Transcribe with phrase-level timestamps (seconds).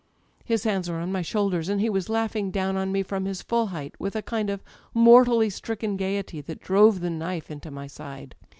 [0.43, 3.43] His hands were on my shoulders, and he was laughing down on me from his
[3.43, 4.63] full height, with a kind of
[4.95, 8.33] mortally stricken gaiety that drove the knife into my side.